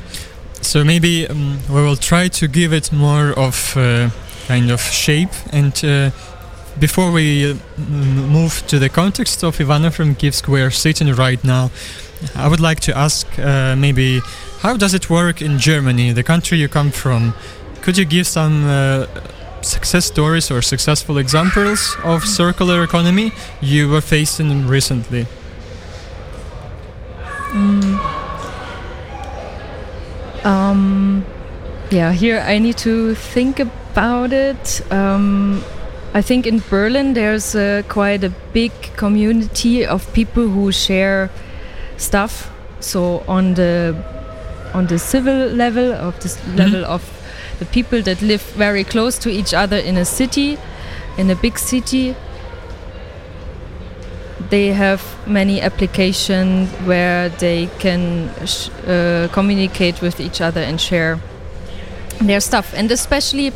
So 0.65 0.83
maybe 0.83 1.27
um, 1.27 1.59
we 1.69 1.75
will 1.75 1.95
try 1.95 2.27
to 2.27 2.47
give 2.47 2.73
it 2.73 2.91
more 2.91 3.31
of 3.37 3.77
uh, 3.77 4.09
kind 4.47 4.71
of 4.71 4.81
shape 4.81 5.29
and 5.53 5.73
uh, 5.85 6.09
before 6.79 7.11
we 7.11 7.51
uh, 7.51 7.55
move 7.87 8.65
to 8.67 8.79
the 8.79 8.89
context 8.89 9.43
of 9.43 9.57
Ivano-Frankivsk, 9.57 10.47
where 10.47 10.69
sitting 10.71 11.13
right 11.13 11.41
now, 11.43 11.71
I 12.35 12.47
would 12.47 12.59
like 12.59 12.79
to 12.81 12.97
ask 12.97 13.27
uh, 13.39 13.75
maybe 13.77 14.21
how 14.59 14.75
does 14.75 14.93
it 14.93 15.09
work 15.09 15.41
in 15.41 15.59
Germany, 15.59 16.11
the 16.11 16.23
country 16.23 16.57
you 16.57 16.67
come 16.67 16.91
from? 16.91 17.33
Could 17.81 17.97
you 17.97 18.05
give 18.05 18.27
some 18.27 18.65
uh, 18.65 19.05
success 19.61 20.05
stories 20.05 20.51
or 20.51 20.61
successful 20.61 21.17
examples 21.17 21.95
of 22.03 22.25
circular 22.25 22.83
economy 22.83 23.31
you 23.61 23.87
were 23.87 24.01
facing 24.01 24.67
recently? 24.67 25.27
Um, 30.45 31.25
yeah, 31.89 32.11
here 32.11 32.39
I 32.39 32.59
need 32.59 32.77
to 32.77 33.15
think 33.15 33.59
about 33.59 34.31
it. 34.31 34.81
Um, 34.91 35.63
I 36.13 36.21
think 36.21 36.45
in 36.45 36.61
Berlin 36.69 37.13
there's 37.13 37.55
uh, 37.55 37.81
quite 37.89 38.23
a 38.23 38.29
big 38.53 38.71
community 38.95 39.85
of 39.85 40.11
people 40.13 40.47
who 40.47 40.71
share 40.71 41.31
stuff. 41.97 42.51
So 42.79 43.23
on 43.27 43.55
the 43.55 43.95
on 44.73 44.87
the 44.87 44.99
civil 44.99 45.47
level 45.47 45.93
of 45.93 46.19
this 46.19 46.37
mm 46.37 46.41
-hmm. 46.41 46.57
level 46.57 46.85
of 46.85 47.01
the 47.59 47.65
people 47.65 48.01
that 48.03 48.21
live 48.21 48.43
very 48.57 48.83
close 48.83 49.19
to 49.19 49.29
each 49.29 49.53
other 49.53 49.77
in 49.77 49.97
a 49.97 50.05
city, 50.05 50.57
in 51.17 51.31
a 51.31 51.35
big 51.35 51.57
city, 51.57 52.15
they 54.49 54.67
have 54.73 55.01
many 55.27 55.61
applications 55.61 56.69
where 56.85 57.29
they 57.29 57.67
can 57.79 58.29
uh, 58.87 59.27
communicate 59.31 60.01
with 60.01 60.19
each 60.19 60.41
other 60.41 60.61
and 60.61 60.79
share 60.79 61.19
their 62.21 62.39
stuff, 62.39 62.73
and 62.73 62.91
especially 62.91 63.51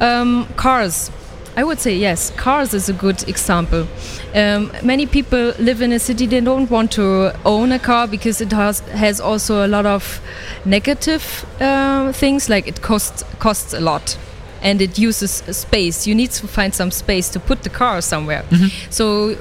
um, 0.00 0.46
cars 0.56 1.10
I 1.56 1.64
would 1.64 1.80
say 1.80 1.96
yes. 1.96 2.30
Cars 2.36 2.74
is 2.74 2.88
a 2.88 2.92
good 2.92 3.28
example. 3.28 3.86
Um, 4.34 4.70
many 4.82 5.06
people 5.06 5.52
live 5.58 5.82
in 5.82 5.92
a 5.92 5.98
city 5.98 6.26
they 6.26 6.40
don't 6.40 6.70
want 6.70 6.92
to 6.92 7.32
own 7.44 7.72
a 7.72 7.78
car 7.78 8.06
because 8.06 8.40
it 8.40 8.52
has 8.52 8.80
has 8.80 9.20
also 9.20 9.66
a 9.66 9.68
lot 9.68 9.84
of 9.84 10.20
negative 10.64 11.44
uh, 11.60 12.12
things 12.12 12.48
like 12.48 12.68
it 12.68 12.80
costs 12.82 13.24
costs 13.40 13.74
a 13.74 13.80
lot 13.80 14.16
and 14.62 14.80
it 14.80 14.98
uses 14.98 15.42
space. 15.50 16.06
You 16.06 16.14
need 16.14 16.30
to 16.32 16.46
find 16.46 16.74
some 16.74 16.90
space 16.90 17.28
to 17.30 17.40
put 17.40 17.62
the 17.62 17.70
car 17.70 18.02
somewhere. 18.02 18.44
Mm 18.50 18.58
-hmm. 18.58 18.70
So 18.90 19.04
uh, 19.30 19.36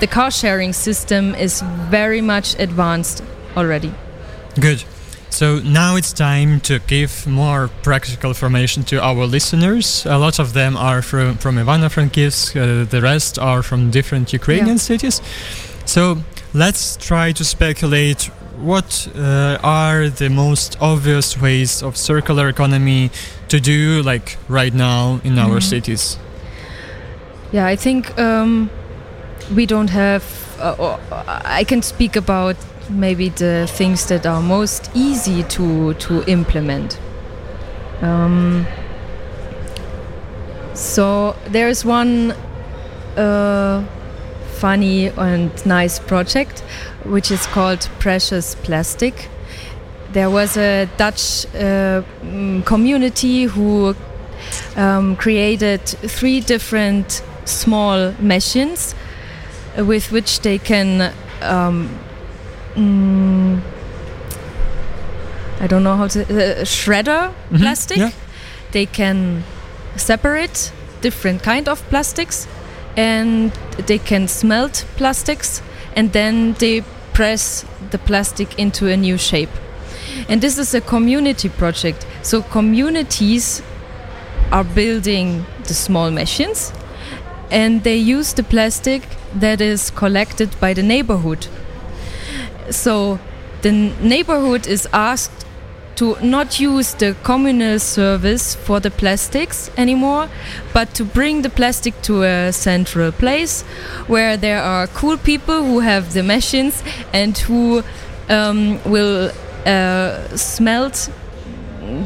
the 0.00 0.06
car 0.06 0.30
sharing 0.30 0.74
system 0.74 1.34
is 1.34 1.62
very 1.90 2.20
much 2.20 2.48
advanced 2.58 3.22
already. 3.54 3.90
Good. 4.60 4.84
So 5.30 5.58
now 5.58 5.96
it's 5.96 6.12
time 6.12 6.60
to 6.60 6.78
give 6.86 7.26
more 7.26 7.68
practical 7.82 8.30
information 8.30 8.84
to 8.84 9.02
our 9.02 9.26
listeners. 9.26 10.06
A 10.06 10.16
lot 10.16 10.38
of 10.38 10.52
them 10.52 10.76
are 10.76 11.02
from, 11.02 11.38
from 11.38 11.56
Ivano-Frankivsk, 11.58 12.54
uh, 12.54 12.88
the 12.88 13.00
rest 13.00 13.38
are 13.38 13.62
from 13.62 13.90
different 13.90 14.32
Ukrainian 14.32 14.76
yeah. 14.76 14.90
cities. 14.90 15.20
So 15.86 16.18
let's 16.52 16.96
try 16.96 17.32
to 17.32 17.44
speculate 17.44 18.30
what 18.58 19.08
uh, 19.16 19.58
are 19.62 20.08
the 20.08 20.28
most 20.28 20.76
obvious 20.80 21.36
ways 21.40 21.82
of 21.82 21.96
circular 21.96 22.48
economy 22.48 23.10
to 23.48 23.60
do 23.60 24.02
like 24.02 24.36
right 24.48 24.74
now 24.74 25.20
in 25.24 25.34
mm-hmm. 25.34 25.52
our 25.52 25.60
cities? 25.60 26.18
Yeah, 27.52 27.66
I 27.66 27.76
think 27.76 28.18
um, 28.18 28.70
we 29.54 29.66
don't 29.66 29.90
have, 29.90 30.24
uh, 30.58 30.98
I 31.44 31.64
can 31.64 31.82
speak 31.82 32.16
about 32.16 32.56
maybe 32.90 33.28
the 33.28 33.66
things 33.70 34.06
that 34.08 34.26
are 34.26 34.42
most 34.42 34.90
easy 34.94 35.42
to 35.44 35.94
to 35.94 36.22
implement. 36.26 36.98
Um, 38.02 38.66
so 40.74 41.36
there 41.46 41.68
is 41.68 41.84
one 41.84 42.32
uh, 43.16 43.84
funny 44.56 45.06
and 45.06 45.50
nice 45.66 45.98
project 45.98 46.60
which 47.04 47.30
is 47.30 47.46
called 47.46 47.88
Precious 47.98 48.54
Plastic. 48.56 49.28
There 50.14 50.30
was 50.30 50.56
a 50.56 50.88
Dutch 50.96 51.44
uh, 51.46 52.02
mm, 52.22 52.64
community 52.64 53.44
who 53.44 53.96
um, 54.76 55.16
created 55.16 55.80
three 55.86 56.40
different 56.40 57.22
small 57.44 58.12
machines 58.20 58.94
with 59.76 60.12
which 60.12 60.40
they 60.40 60.58
can 60.58 61.12
um, 61.42 61.90
mm, 62.74 63.60
I 65.60 65.66
don't 65.66 65.82
know 65.82 65.96
how 65.96 66.06
to 66.08 66.20
uh, 66.20 66.64
shredder 66.64 67.28
mm 67.28 67.34
-hmm. 67.50 67.58
plastic. 67.58 67.96
Yeah. 67.96 68.10
They 68.70 68.86
can 68.86 69.44
separate 69.96 70.72
different 71.00 71.42
kind 71.42 71.68
of 71.68 71.82
plastics, 71.88 72.46
and 72.96 73.52
they 73.86 73.98
can 73.98 74.28
smelt 74.28 74.84
plastics, 74.96 75.62
and 75.96 76.12
then 76.12 76.54
they 76.58 76.82
press 77.12 77.64
the 77.90 77.98
plastic 77.98 78.48
into 78.58 78.86
a 78.86 78.96
new 78.96 79.18
shape. 79.18 79.63
And 80.28 80.40
this 80.40 80.58
is 80.58 80.74
a 80.74 80.80
community 80.80 81.48
project. 81.48 82.06
So 82.22 82.42
communities 82.42 83.62
are 84.52 84.64
building 84.64 85.44
the 85.64 85.74
small 85.74 86.10
machines, 86.10 86.72
and 87.50 87.82
they 87.82 87.96
use 87.96 88.34
the 88.34 88.42
plastic 88.42 89.02
that 89.34 89.60
is 89.60 89.90
collected 89.90 90.50
by 90.60 90.74
the 90.74 90.82
neighborhood 90.82 91.48
so 92.70 93.18
the 93.62 93.72
neighborhood 93.72 94.66
is 94.66 94.88
asked 94.92 95.32
to 95.96 96.16
not 96.20 96.58
use 96.58 96.94
the 96.94 97.14
communal 97.22 97.78
service 97.78 98.54
for 98.56 98.80
the 98.80 98.90
plastics 98.90 99.70
anymore, 99.76 100.28
but 100.72 100.92
to 100.94 101.04
bring 101.04 101.42
the 101.42 101.50
plastic 101.50 102.00
to 102.02 102.24
a 102.24 102.52
central 102.52 103.12
place 103.12 103.62
where 104.08 104.36
there 104.36 104.60
are 104.60 104.88
cool 104.88 105.16
people 105.16 105.62
who 105.62 105.80
have 105.80 106.12
the 106.12 106.22
machines 106.22 106.82
and 107.12 107.38
who 107.38 107.84
um, 108.28 108.82
will 108.84 109.30
uh, 109.66 110.36
smelt 110.36 111.10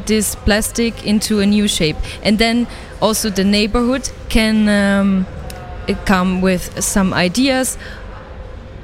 this 0.07 0.35
plastic 0.35 1.07
into 1.07 1.41
a 1.41 1.47
new 1.47 1.69
shape. 1.69 1.97
And 2.23 2.39
then 2.39 2.67
also 3.01 3.31
the 3.31 3.45
neighborhood 3.45 4.11
can 4.29 4.69
um, 4.69 5.27
come 6.05 6.41
with 6.41 6.83
some 6.83 7.13
ideas. 7.15 7.79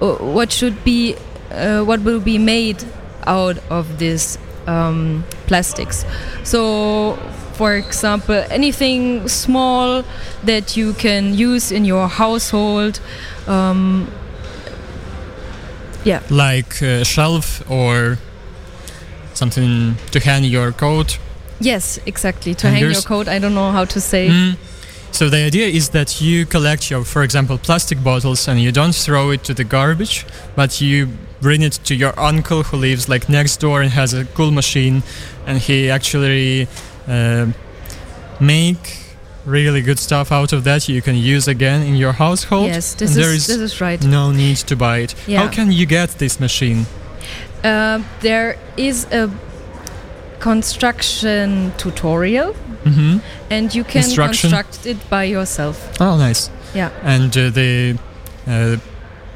Uh, 0.00 0.14
what 0.16 0.52
should 0.52 0.84
be 0.84 1.16
uh, 1.50 1.82
what 1.84 2.00
will 2.00 2.20
be 2.20 2.38
made 2.38 2.84
out 3.26 3.58
of 3.70 3.98
these 3.98 4.38
um, 4.66 5.24
plastics. 5.46 6.04
So, 6.42 7.16
for 7.52 7.74
example, 7.74 8.44
anything 8.50 9.28
small 9.28 10.04
that 10.42 10.76
you 10.76 10.94
can 10.94 11.34
use 11.34 11.70
in 11.70 11.84
your 11.84 12.08
household. 12.08 13.00
Um, 13.46 14.10
yeah. 16.04 16.22
Like 16.28 16.82
a 16.82 17.04
shelf 17.04 17.68
or 17.70 18.18
something 19.34 19.96
to 20.10 20.20
hang 20.20 20.44
your 20.44 20.72
coat. 20.72 21.18
Yes, 21.60 21.98
exactly. 22.06 22.54
To 22.54 22.68
hang 22.68 22.80
your 22.80 23.02
coat. 23.02 23.28
I 23.28 23.38
don't 23.38 23.54
know 23.54 23.70
how 23.70 23.84
to 23.84 24.00
say. 24.00 24.28
Mm. 24.28 24.56
So 25.12 25.30
the 25.30 25.44
idea 25.46 25.68
is 25.68 25.90
that 25.90 26.20
you 26.20 26.44
collect 26.44 26.90
your, 26.90 27.04
for 27.04 27.22
example, 27.22 27.56
plastic 27.56 28.02
bottles 28.02 28.48
and 28.48 28.60
you 28.60 28.72
don't 28.72 28.94
throw 28.94 29.30
it 29.30 29.44
to 29.44 29.54
the 29.54 29.62
garbage, 29.62 30.26
but 30.56 30.80
you 30.80 31.08
bring 31.40 31.62
it 31.62 31.74
to 31.84 31.94
your 31.94 32.18
uncle 32.18 32.64
who 32.64 32.76
lives 32.76 33.08
like 33.08 33.28
next 33.28 33.58
door 33.58 33.80
and 33.80 33.92
has 33.92 34.12
a 34.12 34.24
cool 34.24 34.50
machine, 34.50 35.04
and 35.46 35.58
he 35.58 35.88
actually 35.88 36.66
uh, 37.06 37.46
make 38.40 39.04
really 39.46 39.82
good 39.82 39.98
stuff 39.98 40.32
out 40.32 40.52
of 40.52 40.64
that 40.64 40.88
you 40.88 41.02
can 41.02 41.14
use 41.14 41.46
again 41.46 41.82
in 41.82 41.94
your 41.94 42.12
household. 42.12 42.66
Yes, 42.66 42.94
this 42.94 43.10
and 43.10 43.22
there 43.22 43.32
is, 43.32 43.48
is 43.48 43.58
this 43.58 43.72
is 43.72 43.80
right. 43.80 44.02
no 44.02 44.32
need 44.32 44.56
to 44.56 44.74
buy 44.74 44.98
it. 44.98 45.14
Yeah. 45.28 45.42
How 45.42 45.48
can 45.48 45.70
you 45.70 45.86
get 45.86 46.10
this 46.18 46.40
machine? 46.40 46.86
Uh, 47.64 48.02
there 48.20 48.56
is 48.76 49.06
a 49.12 49.30
construction 50.40 51.72
tutorial, 51.78 52.52
hmm 52.84 53.16
and 53.50 53.74
you 53.74 53.84
can 53.84 54.02
construct 54.14 54.86
it 54.86 54.96
by 55.10 55.24
yourself. 55.24 55.76
Oh, 56.00 56.16
nice. 56.16 56.50
Yeah. 56.74 56.90
and 57.04 57.36
uh, 57.36 57.50
the 57.50 57.96
uh, 58.48 58.76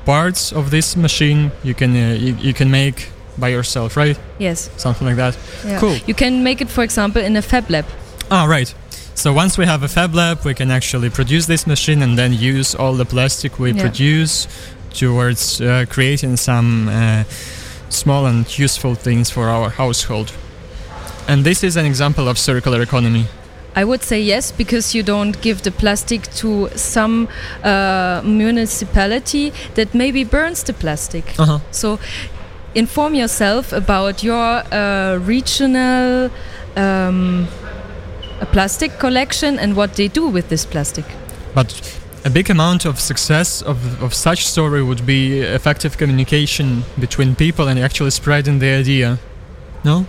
parts 0.05 0.53
of 0.53 0.71
this 0.71 0.97
machine 0.97 1.51
you 1.63 1.73
can 1.75 1.91
uh, 1.95 2.15
you, 2.19 2.35
you 2.41 2.53
can 2.53 2.69
make 2.71 3.11
by 3.39 3.49
yourself 3.53 3.97
right 3.97 4.19
Yes. 4.41 4.71
something 4.77 5.07
like 5.07 5.17
that 5.17 5.37
Yeah. 5.65 5.79
cool 5.81 5.97
You 6.07 6.15
can 6.15 6.43
make 6.43 6.61
it, 6.61 6.69
for 6.69 6.83
example, 6.83 7.23
in 7.23 7.37
a 7.37 7.43
fab 7.43 7.71
lab. 7.71 7.85
ah 8.31 8.45
right 8.51 8.75
so 9.15 9.33
once 9.33 9.57
we 9.61 9.67
have 9.67 9.85
a 9.85 9.89
fab 9.89 10.15
lab 10.15 10.45
we 10.45 10.53
can 10.55 10.71
actually 10.71 11.11
produce 11.11 11.47
this 11.47 11.65
machine 11.67 12.03
and 12.05 12.17
then 12.19 12.33
use 12.33 12.75
all 12.79 12.95
the 12.97 13.05
plastic 13.05 13.59
we 13.59 13.71
Yeah. 13.71 13.83
produce 13.83 14.49
towards 14.93 15.61
uh, 15.61 15.85
creating 15.89 16.37
some 16.39 16.89
uh, 16.89 17.23
small 17.89 18.27
and 18.27 18.59
useful 18.59 18.95
things 18.95 19.31
for 19.31 19.49
our 19.49 19.71
household 19.71 20.33
and 21.27 21.45
this 21.45 21.63
is 21.63 21.77
an 21.77 21.85
example 21.85 22.29
of 22.29 22.39
circular 22.39 22.83
economy 22.83 23.27
I 23.77 23.85
would 23.85 24.03
say 24.03 24.21
yes, 24.21 24.51
because 24.51 24.93
you 24.93 25.05
don't 25.05 25.41
give 25.41 25.63
the 25.63 25.71
plastic 25.71 26.23
to 26.37 26.69
some 26.75 27.29
uh, 27.63 28.23
municipality 28.25 29.53
that 29.75 29.95
maybe 29.95 30.25
burns 30.25 30.65
the 30.65 30.73
plastic. 30.73 31.39
uh-huh. 31.39 31.61
So 31.71 32.01
inform 32.75 33.15
yourself 33.15 33.73
about 33.73 34.25
your 34.25 34.65
uh, 34.73 35.19
regional 35.19 36.31
um, 36.77 37.47
plastic 38.53 38.99
collection 38.99 39.59
and 39.59 39.77
what 39.77 39.95
they 39.95 40.09
do 40.09 40.27
with 40.27 40.49
this 40.49 40.65
plastic. 40.65 41.05
But 41.55 41.99
a 42.29 42.31
big 42.31 42.51
amount 42.51 42.85
of 42.85 43.01
success 43.01 43.63
of, 43.63 43.79
of 44.03 44.13
such 44.13 44.41
story 44.47 44.83
would 44.83 45.05
be 45.07 45.41
effective 45.41 45.97
communication 45.97 46.85
between 47.01 47.35
people 47.35 47.67
and 47.69 47.79
actually 47.79 48.11
spreading 48.11 48.59
the 48.59 48.71
idea. 48.83 49.19
No? 49.83 50.07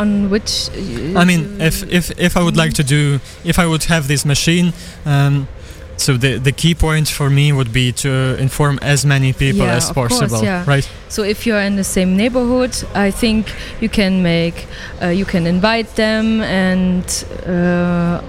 On 0.00 0.30
which 0.30 0.52
uh, 0.70 1.18
I 1.22 1.24
mean, 1.24 1.60
if, 1.60 1.76
if, 1.98 2.04
if 2.18 2.36
I 2.36 2.42
would 2.42 2.56
like 2.56 2.72
to 2.74 2.84
do, 2.96 3.20
if 3.44 3.58
I 3.58 3.66
would 3.66 3.84
have 3.84 4.08
this 4.08 4.24
machine, 4.24 4.72
um, 5.04 5.46
so 5.96 6.16
the, 6.16 6.38
the 6.38 6.52
key 6.52 6.74
point 6.74 7.08
for 7.08 7.28
me 7.30 7.52
would 7.52 7.72
be 7.72 7.92
to 8.04 8.10
inform 8.38 8.78
as 8.82 9.04
many 9.04 9.32
people 9.32 9.66
Yeah, 9.66 9.76
as 9.76 9.90
of 9.90 9.94
course, 9.94 10.18
possible, 10.18 10.42
yeah. 10.42 10.64
right? 10.66 10.88
So 11.08 11.22
if 11.22 11.46
you're 11.46 11.60
in 11.60 11.76
the 11.76 11.84
same 11.84 12.16
neighborhood, 12.16 12.74
I 12.94 13.10
think 13.10 13.54
you 13.82 13.90
can 13.90 14.22
make, 14.22 14.66
uh, 15.02 15.08
you 15.08 15.26
can 15.26 15.46
invite 15.46 15.94
them, 15.96 16.40
and 16.40 17.04
uh, 17.46 18.22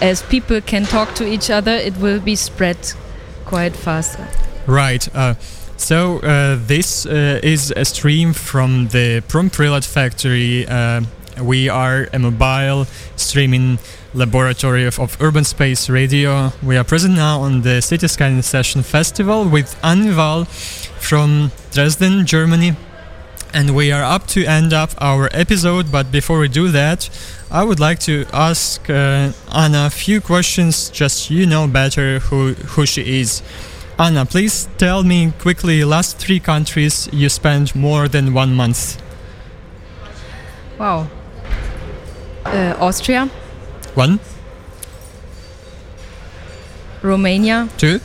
as 0.00 0.22
people 0.22 0.60
can 0.60 0.84
talk 0.84 1.14
to 1.14 1.26
each 1.26 1.50
other, 1.50 1.72
it 1.72 1.96
will 1.98 2.20
be 2.20 2.36
spread 2.36 2.76
quite 3.44 3.74
faster. 3.76 4.26
Right. 4.66 5.08
Uh, 5.14 5.34
so 5.76 6.18
uh, 6.18 6.58
this 6.60 7.06
uh, 7.06 7.40
is 7.42 7.72
a 7.76 7.84
stream 7.84 8.32
from 8.32 8.88
the 8.88 9.22
Promprylad 9.28 9.86
factory. 9.86 10.66
Uh, 10.66 11.02
we 11.40 11.68
are 11.68 12.08
a 12.12 12.18
mobile 12.18 12.86
streaming 13.16 13.78
laboratory 14.14 14.86
of, 14.86 14.98
of 14.98 15.20
urban 15.20 15.44
space 15.44 15.90
radio. 15.90 16.52
We 16.62 16.76
are 16.76 16.84
present 16.84 17.14
now 17.14 17.40
on 17.42 17.62
the 17.62 17.82
City 17.82 18.08
Scanning 18.08 18.42
Session 18.42 18.82
Festival 18.82 19.46
with 19.46 19.76
Anval 19.82 20.46
from 20.98 21.52
Dresden, 21.72 22.24
Germany. 22.24 22.74
And 23.56 23.74
we 23.74 23.90
are 23.90 24.04
up 24.04 24.26
to 24.34 24.44
end 24.44 24.74
up 24.74 24.90
our 25.00 25.30
episode, 25.32 25.90
but 25.90 26.12
before 26.12 26.40
we 26.40 26.46
do 26.46 26.68
that, 26.72 27.08
I 27.50 27.64
would 27.64 27.80
like 27.80 27.98
to 28.00 28.26
ask 28.30 28.90
uh, 28.90 29.32
Anna 29.50 29.86
a 29.86 29.90
few 29.90 30.20
questions 30.20 30.90
just 30.90 31.30
you 31.30 31.46
know 31.46 31.66
better 31.66 32.18
who, 32.18 32.52
who 32.52 32.84
she 32.84 33.20
is. 33.20 33.42
Anna, 33.98 34.26
please 34.26 34.68
tell 34.76 35.02
me 35.02 35.32
quickly 35.38 35.84
last 35.84 36.18
three 36.18 36.38
countries 36.38 37.08
you 37.14 37.30
spent 37.30 37.74
more 37.74 38.08
than 38.08 38.34
one 38.34 38.54
month. 38.54 39.00
Wow. 40.78 41.08
Uh, 42.44 42.76
Austria, 42.78 43.30
One, 43.94 44.20
Romania, 47.00 47.70
two, 47.78 48.00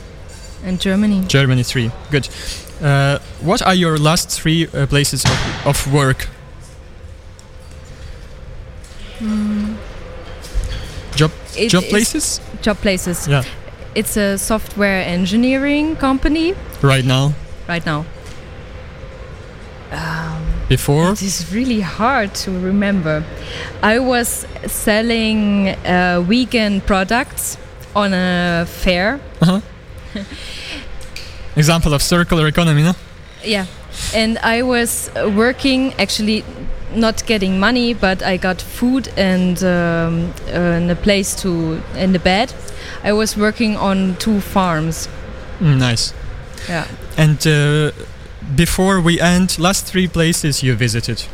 and 0.64 0.80
Germany. 0.80 1.24
Germany, 1.28 1.62
three. 1.62 1.90
Good. 2.10 2.26
Uh, 2.82 3.18
what 3.40 3.62
are 3.62 3.74
your 3.74 3.96
last 3.96 4.28
three 4.30 4.66
uh, 4.66 4.86
places 4.86 5.24
of, 5.24 5.66
of 5.66 5.92
work? 5.92 6.28
Job 11.14 11.30
It 11.56 11.68
job 11.68 11.84
places? 11.84 12.40
Job 12.62 12.76
places. 12.78 13.28
Yeah. 13.28 13.44
It's 13.94 14.16
a 14.16 14.38
software 14.38 15.02
engineering 15.04 15.96
company 15.96 16.54
Right 16.80 17.04
now. 17.04 17.34
right 17.68 17.84
now. 17.86 18.04
Before? 20.68 21.12
It 21.12 21.22
is 21.22 21.52
really 21.52 21.80
hard 21.80 22.34
to 22.46 22.50
remember. 22.50 23.22
I 23.82 23.98
was 23.98 24.46
selling 24.66 25.68
uh, 25.84 26.22
vegan 26.26 26.80
products 26.80 27.58
on 27.94 28.14
a 28.14 28.64
fair. 28.66 29.20
Uh-huh. 29.42 29.60
Example 31.56 31.94
of 31.94 32.02
circular 32.02 32.46
economy, 32.46 32.82
no? 32.82 32.92
Yeah. 33.44 33.66
And 34.14 34.38
I 34.38 34.62
was 34.62 35.10
uh, 35.14 35.30
working, 35.36 35.92
actually 35.98 36.44
not 36.94 37.26
getting 37.26 37.58
money, 37.60 37.94
but 37.94 38.22
I 38.22 38.36
got 38.38 38.60
food 38.62 39.08
and, 39.16 39.62
um, 39.62 40.32
uh, 40.48 40.50
and 40.76 40.90
a 40.90 40.96
place 40.96 41.34
to, 41.42 41.80
in 41.96 42.12
the 42.12 42.18
bed. 42.18 42.52
I 43.04 43.12
was 43.12 43.36
working 43.36 43.76
on 43.76 44.16
two 44.16 44.40
farms. 44.40 45.08
Mm, 45.60 45.78
nice. 45.78 46.14
Yeah. 46.68 46.86
And 47.16 47.46
uh, 47.46 47.90
before 48.56 49.00
we 49.00 49.20
end, 49.20 49.58
last 49.58 49.86
three 49.86 50.08
places 50.08 50.62
you 50.62 50.74
visited. 50.74 51.24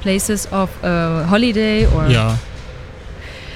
Places 0.00 0.46
of 0.46 0.70
uh, 0.84 1.24
holiday 1.24 1.86
or. 1.86 2.06
Yeah. 2.08 2.38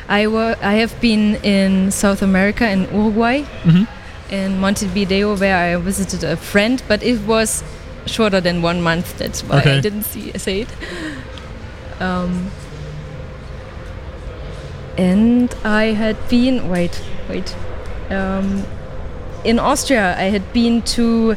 I, 0.09 0.27
wa- 0.27 0.57
I 0.61 0.75
have 0.75 1.01
been 1.01 1.37
in 1.45 1.91
South 1.93 2.23
America, 2.23 2.69
in 2.69 2.83
Uruguay. 2.93 3.43
hmm 3.65 3.85
in 4.31 4.59
Montevideo 4.59 5.37
where 5.37 5.57
I 5.57 5.77
visited 5.81 6.25
a 6.25 6.37
friend, 6.37 6.83
but 6.89 7.03
it 7.03 7.21
was 7.27 7.63
shorter 8.07 8.41
than 8.41 8.63
one 8.63 8.81
month. 8.83 9.19
That's 9.19 9.43
why 9.43 9.59
I 9.63 9.81
didn't 9.81 10.05
see 10.05 10.33
say 10.39 10.63
it. 10.63 10.69
Um, 12.01 12.51
and 14.97 15.55
I 15.65 15.93
had 15.93 16.17
been 16.29 16.69
wait 16.71 17.03
wait 17.29 17.55
um, 18.11 18.65
in 19.45 19.59
Austria. 19.59 20.15
I 20.19 20.31
had 20.31 20.53
been 20.53 20.83
to 20.97 21.37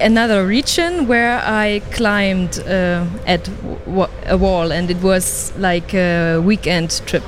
another 0.00 0.46
region 0.46 1.06
where 1.06 1.40
I 1.44 1.80
climbed 1.92 2.58
uh, 2.60 3.04
at 3.26 3.44
w- 3.84 4.08
a 4.26 4.36
wall, 4.36 4.72
and 4.72 4.90
it 4.90 5.02
was 5.02 5.52
like 5.58 5.94
a 5.94 6.38
weekend 6.40 7.02
trip. 7.06 7.22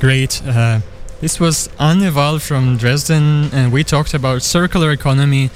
Great. 0.00 0.42
Uh, 0.46 0.80
this 1.26 1.40
was 1.40 1.68
Anne 1.80 2.08
Val 2.12 2.38
from 2.38 2.76
Dresden, 2.76 3.50
and 3.52 3.72
we 3.72 3.82
talked 3.82 4.14
about 4.14 4.42
circular 4.42 4.92
economy. 4.92 5.50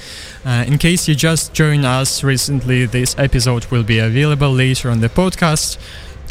Uh, 0.45 0.65
in 0.67 0.77
case 0.77 1.07
you 1.07 1.15
just 1.15 1.53
joined 1.53 1.85
us 1.85 2.25
recently, 2.25 2.85
this 2.85 3.17
episode 3.17 3.63
will 3.67 3.83
be 3.83 3.97
available 3.97 4.51
later 4.51 4.89
on 4.89 4.99
the 4.99 5.07
podcast. 5.07 5.77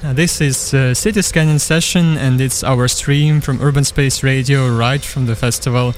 Uh, 0.05 0.13
this 0.13 0.43
is 0.43 0.75
uh, 0.75 0.93
City 0.93 1.23
Scanning 1.23 1.59
Session, 1.59 2.19
and 2.19 2.39
it's 2.39 2.63
our 2.63 2.87
stream 2.87 3.41
from 3.41 3.63
Urban 3.63 3.85
Space 3.85 4.23
Radio 4.23 4.69
right 4.69 5.03
from 5.03 5.25
the 5.25 5.35
festival. 5.35 5.95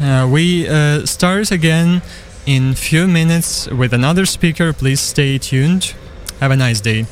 Uh, 0.00 0.28
we 0.28 0.68
uh, 0.68 1.06
start 1.06 1.52
again 1.52 2.02
in 2.46 2.74
few 2.74 3.06
minutes 3.06 3.68
with 3.68 3.92
another 3.94 4.26
speaker. 4.26 4.72
Please 4.72 5.00
stay 5.00 5.38
tuned. 5.38 5.94
Have 6.40 6.50
a 6.50 6.56
nice 6.56 6.80
day. 6.80 7.06